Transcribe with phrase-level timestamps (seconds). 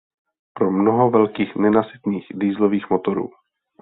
[0.53, 3.29] Pro mnoho velkých nenasytných dieselových motorů.